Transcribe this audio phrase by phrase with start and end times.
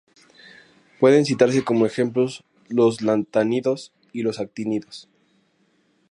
[0.99, 5.07] Pueden citarse como ejemplos los lantánidos y los actínidos.